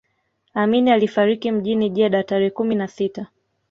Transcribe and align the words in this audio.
amini 0.53 0.91
alifariki 0.91 1.51
mjini 1.51 1.89
jeddah 1.89 2.25
tarehe 2.25 2.49
kumi 2.49 2.75
na 2.75 2.87
sita 2.87 3.27